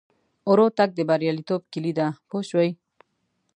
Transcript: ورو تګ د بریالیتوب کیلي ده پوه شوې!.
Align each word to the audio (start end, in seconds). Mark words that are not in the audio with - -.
ورو 0.49 0.67
تګ 0.77 0.89
د 0.95 0.99
بریالیتوب 1.09 1.61
کیلي 1.71 1.91
ده 1.97 2.07
پوه 2.29 2.41
شوې!. 2.49 2.69